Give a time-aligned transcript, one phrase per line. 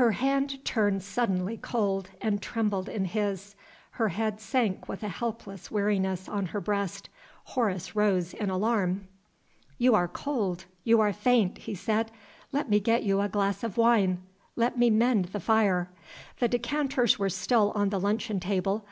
[0.00, 3.54] Her hand turned suddenly cold, and trembled in his.
[3.90, 7.10] Her head sank with a helpless weariness on her breast.
[7.44, 9.08] Horace rose in alarm.
[9.76, 12.10] "You are cold you are faint," he said.
[12.50, 14.22] "Let me get you a glass of wine!
[14.56, 15.90] let me mend the fire!"
[16.38, 18.86] The decanters were still on the luncheon table.